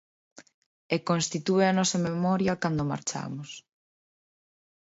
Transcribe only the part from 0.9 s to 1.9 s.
E constitúe a